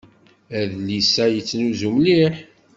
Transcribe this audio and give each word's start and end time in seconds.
Adlis-a 0.59 1.25
yettnuzu 1.29 1.89
mliḥ. 1.95 2.35